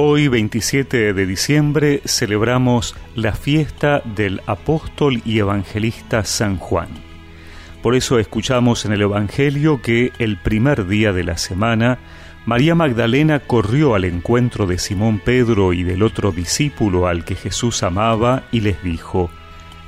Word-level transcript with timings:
Hoy, 0.00 0.28
27 0.28 1.12
de 1.12 1.26
diciembre, 1.26 2.02
celebramos 2.04 2.94
la 3.16 3.32
fiesta 3.32 4.00
del 4.04 4.42
apóstol 4.46 5.20
y 5.24 5.40
evangelista 5.40 6.22
San 6.22 6.56
Juan. 6.56 6.86
Por 7.82 7.96
eso 7.96 8.20
escuchamos 8.20 8.84
en 8.84 8.92
el 8.92 9.02
Evangelio 9.02 9.82
que 9.82 10.12
el 10.20 10.36
primer 10.36 10.86
día 10.86 11.12
de 11.12 11.24
la 11.24 11.36
semana, 11.36 11.98
María 12.46 12.76
Magdalena 12.76 13.40
corrió 13.40 13.96
al 13.96 14.04
encuentro 14.04 14.68
de 14.68 14.78
Simón 14.78 15.18
Pedro 15.18 15.72
y 15.72 15.82
del 15.82 16.04
otro 16.04 16.30
discípulo 16.30 17.08
al 17.08 17.24
que 17.24 17.34
Jesús 17.34 17.82
amaba 17.82 18.44
y 18.52 18.60
les 18.60 18.80
dijo, 18.84 19.30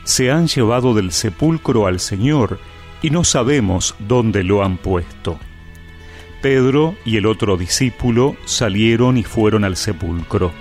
Se 0.02 0.32
han 0.32 0.48
llevado 0.48 0.92
del 0.92 1.12
sepulcro 1.12 1.86
al 1.86 2.00
Señor 2.00 2.58
y 3.00 3.10
no 3.10 3.22
sabemos 3.22 3.94
dónde 4.00 4.42
lo 4.42 4.64
han 4.64 4.76
puesto. 4.76 5.38
Pedro 6.40 6.94
y 7.04 7.18
el 7.18 7.26
otro 7.26 7.58
discípulo 7.58 8.34
salieron 8.46 9.18
y 9.18 9.24
fueron 9.24 9.64
al 9.64 9.76
sepulcro. 9.76 10.52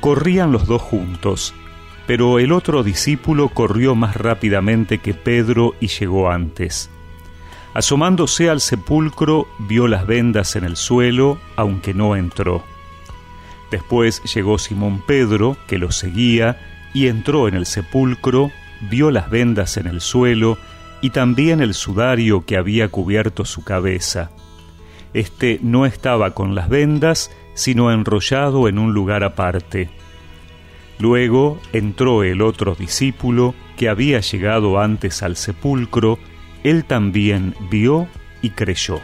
Corrían 0.00 0.52
los 0.52 0.66
dos 0.66 0.82
juntos, 0.82 1.52
pero 2.06 2.38
el 2.38 2.52
otro 2.52 2.84
discípulo 2.84 3.48
corrió 3.48 3.94
más 3.94 4.16
rápidamente 4.16 4.98
que 4.98 5.14
Pedro 5.14 5.74
y 5.80 5.88
llegó 5.88 6.30
antes. 6.30 6.90
Asomándose 7.74 8.50
al 8.50 8.60
sepulcro, 8.60 9.48
vio 9.58 9.88
las 9.88 10.06
vendas 10.06 10.54
en 10.54 10.62
el 10.62 10.76
suelo, 10.76 11.38
aunque 11.56 11.92
no 11.92 12.14
entró. 12.14 12.62
Después 13.72 14.22
llegó 14.32 14.58
Simón 14.58 15.02
Pedro, 15.04 15.56
que 15.66 15.78
lo 15.78 15.90
seguía, 15.90 16.60
y 16.92 17.08
entró 17.08 17.48
en 17.48 17.54
el 17.54 17.66
sepulcro, 17.66 18.52
vio 18.90 19.10
las 19.10 19.28
vendas 19.28 19.76
en 19.76 19.88
el 19.88 20.00
suelo, 20.00 20.56
y 21.00 21.10
también 21.10 21.60
el 21.60 21.74
sudario 21.74 22.44
que 22.46 22.56
había 22.56 22.88
cubierto 22.88 23.44
su 23.44 23.64
cabeza 23.64 24.30
este 25.14 25.58
no 25.62 25.86
estaba 25.86 26.32
con 26.32 26.54
las 26.54 26.68
vendas, 26.68 27.30
sino 27.54 27.90
enrollado 27.90 28.68
en 28.68 28.78
un 28.78 28.92
lugar 28.92 29.24
aparte. 29.24 29.88
Luego 30.98 31.58
entró 31.72 32.22
el 32.22 32.42
otro 32.42 32.74
discípulo 32.74 33.54
que 33.76 33.88
había 33.88 34.20
llegado 34.20 34.78
antes 34.80 35.22
al 35.22 35.36
sepulcro, 35.36 36.18
él 36.62 36.84
también 36.84 37.54
vio 37.70 38.08
y 38.42 38.50
creyó. 38.50 39.00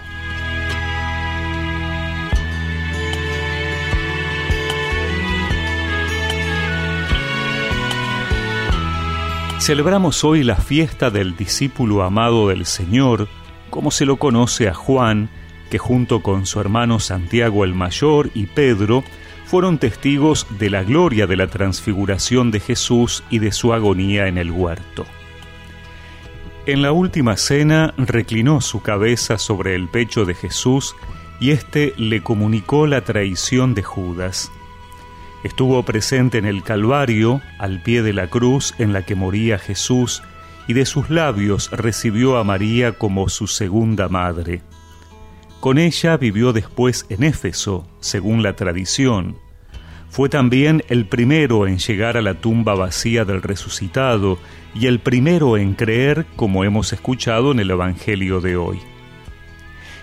Celebramos 9.60 10.24
hoy 10.24 10.42
la 10.42 10.56
fiesta 10.56 11.10
del 11.10 11.36
discípulo 11.36 12.02
amado 12.02 12.48
del 12.48 12.66
Señor, 12.66 13.28
como 13.68 13.90
se 13.90 14.06
lo 14.06 14.16
conoce 14.16 14.68
a 14.68 14.74
Juan, 14.74 15.28
que 15.70 15.78
junto 15.78 16.20
con 16.20 16.46
su 16.46 16.60
hermano 16.60 17.00
Santiago 17.00 17.64
el 17.64 17.74
Mayor 17.74 18.30
y 18.34 18.46
Pedro 18.46 19.04
fueron 19.46 19.78
testigos 19.78 20.46
de 20.58 20.70
la 20.70 20.82
gloria 20.82 21.26
de 21.26 21.36
la 21.36 21.46
transfiguración 21.46 22.50
de 22.50 22.60
Jesús 22.60 23.24
y 23.30 23.38
de 23.38 23.52
su 23.52 23.72
agonía 23.72 24.26
en 24.26 24.38
el 24.38 24.50
huerto. 24.50 25.06
En 26.66 26.82
la 26.82 26.92
última 26.92 27.36
cena 27.36 27.94
reclinó 27.96 28.60
su 28.60 28.82
cabeza 28.82 29.38
sobre 29.38 29.74
el 29.74 29.88
pecho 29.88 30.24
de 30.24 30.34
Jesús 30.34 30.94
y 31.40 31.50
éste 31.50 31.94
le 31.96 32.22
comunicó 32.22 32.86
la 32.86 33.00
traición 33.00 33.74
de 33.74 33.82
Judas. 33.82 34.52
Estuvo 35.42 35.82
presente 35.84 36.36
en 36.36 36.44
el 36.44 36.62
Calvario, 36.62 37.40
al 37.58 37.82
pie 37.82 38.02
de 38.02 38.12
la 38.12 38.28
cruz 38.28 38.74
en 38.78 38.92
la 38.92 39.06
que 39.06 39.14
moría 39.14 39.58
Jesús, 39.58 40.22
y 40.68 40.74
de 40.74 40.84
sus 40.84 41.08
labios 41.08 41.70
recibió 41.70 42.36
a 42.36 42.44
María 42.44 42.92
como 42.92 43.28
su 43.30 43.46
segunda 43.46 44.08
madre. 44.08 44.60
Con 45.60 45.76
ella 45.76 46.16
vivió 46.16 46.54
después 46.54 47.04
en 47.10 47.22
Éfeso, 47.22 47.86
según 48.00 48.42
la 48.42 48.56
tradición. 48.56 49.36
Fue 50.08 50.30
también 50.30 50.82
el 50.88 51.04
primero 51.04 51.66
en 51.66 51.78
llegar 51.78 52.16
a 52.16 52.22
la 52.22 52.32
tumba 52.34 52.74
vacía 52.74 53.26
del 53.26 53.42
resucitado 53.42 54.38
y 54.74 54.86
el 54.86 55.00
primero 55.00 55.58
en 55.58 55.74
creer, 55.74 56.24
como 56.34 56.64
hemos 56.64 56.94
escuchado 56.94 57.52
en 57.52 57.60
el 57.60 57.70
Evangelio 57.70 58.40
de 58.40 58.56
hoy. 58.56 58.78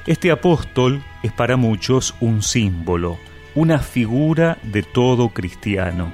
Este 0.05 0.29
apóstol 0.29 1.03
es 1.23 1.31
para 1.31 1.57
muchos 1.57 2.13
un 2.21 2.43
símbolo, 2.43 3.17
una 3.55 3.79
figura 3.79 4.59
de 4.61 4.83
todo 4.83 5.29
cristiano, 5.29 6.13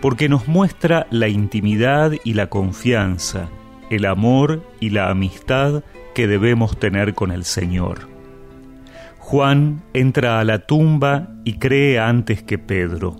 porque 0.00 0.28
nos 0.28 0.48
muestra 0.48 1.06
la 1.12 1.28
intimidad 1.28 2.12
y 2.24 2.34
la 2.34 2.48
confianza, 2.48 3.48
el 3.88 4.04
amor 4.04 4.68
y 4.80 4.90
la 4.90 5.10
amistad 5.10 5.84
que 6.12 6.26
debemos 6.26 6.76
tener 6.76 7.14
con 7.14 7.30
el 7.30 7.44
Señor. 7.44 8.13
Juan 9.26 9.82
entra 9.94 10.38
a 10.38 10.44
la 10.44 10.58
tumba 10.66 11.28
y 11.44 11.54
cree 11.54 11.98
antes 11.98 12.42
que 12.42 12.58
Pedro. 12.58 13.16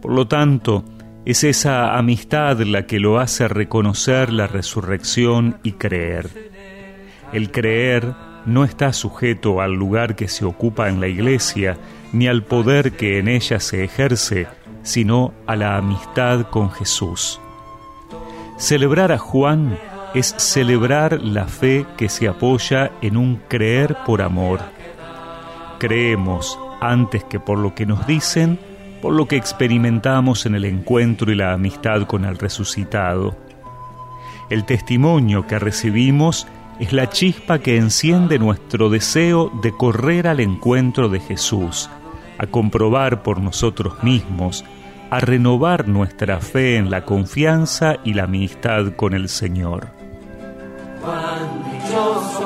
Por 0.00 0.12
lo 0.12 0.26
tanto, 0.28 0.82
es 1.26 1.44
esa 1.44 1.98
amistad 1.98 2.58
la 2.60 2.86
que 2.86 2.98
lo 2.98 3.20
hace 3.20 3.46
reconocer 3.46 4.32
la 4.32 4.46
resurrección 4.46 5.58
y 5.62 5.72
creer. 5.72 6.50
El 7.34 7.50
creer 7.50 8.14
no 8.46 8.64
está 8.64 8.94
sujeto 8.94 9.60
al 9.60 9.74
lugar 9.74 10.16
que 10.16 10.26
se 10.26 10.46
ocupa 10.46 10.88
en 10.88 11.00
la 11.00 11.08
iglesia, 11.08 11.76
ni 12.14 12.26
al 12.26 12.42
poder 12.42 12.92
que 12.92 13.18
en 13.18 13.28
ella 13.28 13.60
se 13.60 13.84
ejerce, 13.84 14.46
sino 14.82 15.34
a 15.46 15.54
la 15.54 15.76
amistad 15.76 16.46
con 16.48 16.70
Jesús. 16.70 17.38
Celebrar 18.56 19.12
a 19.12 19.18
Juan 19.18 19.78
es 20.14 20.34
celebrar 20.38 21.20
la 21.20 21.44
fe 21.46 21.84
que 21.98 22.08
se 22.08 22.26
apoya 22.26 22.90
en 23.02 23.18
un 23.18 23.36
creer 23.48 23.98
por 24.06 24.22
amor 24.22 24.60
creemos 25.80 26.58
antes 26.80 27.24
que 27.24 27.40
por 27.40 27.58
lo 27.58 27.74
que 27.74 27.86
nos 27.86 28.06
dicen, 28.06 28.58
por 29.02 29.14
lo 29.14 29.26
que 29.26 29.36
experimentamos 29.36 30.46
en 30.46 30.54
el 30.54 30.64
encuentro 30.64 31.32
y 31.32 31.34
la 31.34 31.52
amistad 31.52 32.06
con 32.06 32.24
el 32.24 32.38
resucitado. 32.38 33.36
El 34.50 34.64
testimonio 34.64 35.46
que 35.46 35.58
recibimos 35.58 36.46
es 36.78 36.92
la 36.92 37.08
chispa 37.08 37.58
que 37.58 37.76
enciende 37.76 38.38
nuestro 38.38 38.90
deseo 38.90 39.50
de 39.62 39.72
correr 39.72 40.28
al 40.28 40.40
encuentro 40.40 41.08
de 41.08 41.20
Jesús, 41.20 41.90
a 42.38 42.46
comprobar 42.46 43.22
por 43.22 43.40
nosotros 43.40 44.02
mismos, 44.02 44.64
a 45.10 45.20
renovar 45.20 45.88
nuestra 45.88 46.40
fe 46.40 46.76
en 46.76 46.90
la 46.90 47.04
confianza 47.04 47.96
y 48.04 48.14
la 48.14 48.24
amistad 48.24 48.94
con 48.96 49.14
el 49.14 49.28
Señor. 49.28 49.88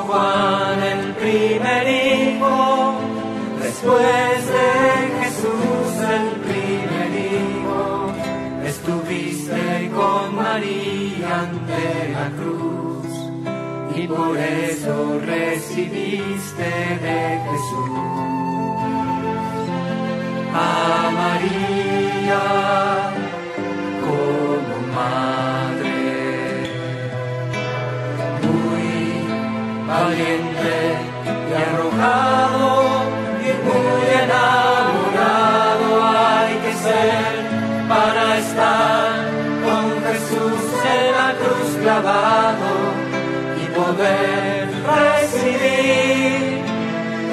Juan, 0.07 0.83
el 0.83 1.13
Después 3.85 4.47
de 4.47 4.69
Jesús 5.21 5.93
el 6.09 6.27
primer 6.41 7.09
hijo, 7.31 8.11
estuviste 8.65 9.91
con 9.95 10.35
María 10.35 11.41
ante 11.41 12.09
la 12.11 12.27
cruz 12.31 13.05
y 13.95 14.07
por 14.07 14.35
eso 14.39 15.19
recibiste 15.23 16.63
de 16.63 17.39
Jesús 17.45 17.91
a 20.51 21.11
María 21.21 22.43
como 24.01 24.77
madre, 24.95 25.93
muy 28.41 28.87
valiente 29.87 30.54
estar 38.37 39.11
con 39.65 39.85
Jesús 40.07 40.63
en 40.95 41.05
la 41.19 41.29
cruz 41.39 41.69
clavado 41.81 42.71
y 43.61 43.65
poder 43.79 44.67
recibir 44.95 46.63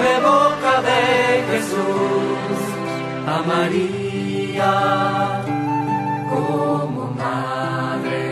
de 0.02 0.14
boca 0.28 0.74
de 0.88 1.04
Jesús 1.50 2.58
a 3.26 3.36
María 3.52 4.74
como 6.30 7.02
madre. 7.24 8.26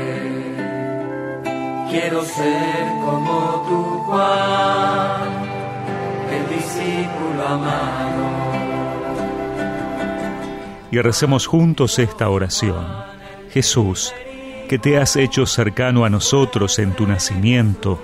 Quiero 1.91 2.23
ser 2.25 2.85
como 3.05 3.35
tu 3.69 3.81
Juan 4.05 4.61
y 10.91 10.99
recemos 10.99 11.47
juntos 11.47 11.99
esta 11.99 12.29
oración. 12.29 12.87
Jesús, 13.51 14.13
que 14.69 14.79
te 14.79 14.99
has 14.99 15.17
hecho 15.17 15.47
cercano 15.47 16.05
a 16.05 16.11
nosotros 16.11 16.79
en 16.79 16.93
tu 16.93 17.07
nacimiento, 17.07 18.01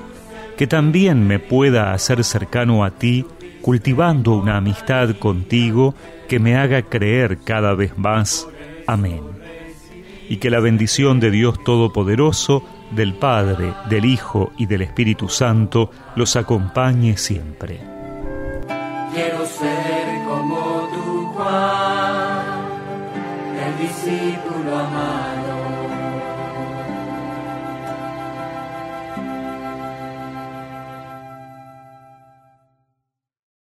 que 0.57 0.67
también 0.67 1.27
me 1.27 1.39
pueda 1.39 1.93
hacer 1.93 2.25
cercano 2.25 2.85
a 2.85 2.91
ti, 2.91 3.25
cultivando 3.63 4.33
una 4.33 4.57
amistad 4.57 5.17
contigo 5.17 5.95
que 6.29 6.39
me 6.39 6.57
haga 6.57 6.83
creer 6.83 7.39
cada 7.45 7.75
vez 7.75 7.97
más. 7.97 8.49
Amén. 8.87 9.21
Y 10.29 10.39
que 10.39 10.51
la 10.51 10.61
bendición 10.61 11.21
de 11.21 11.31
Dios 11.31 11.63
Todopoderoso, 11.63 12.65
del 12.91 13.15
Padre, 13.15 13.73
del 13.89 14.05
Hijo 14.05 14.53
y 14.57 14.67
del 14.67 14.83
Espíritu 14.83 15.29
Santo 15.29 15.91
los 16.15 16.37
acompañe 16.37 17.17
siempre. 17.17 17.81
Quiero 19.13 19.47
ser 19.47 20.25
como 20.27 20.89
tu 20.93 21.27
Juan. 21.35 21.86
Discípulo 24.07 24.77
amado. 24.77 25.56